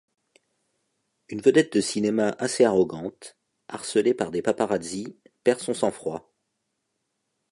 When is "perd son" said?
5.43-5.75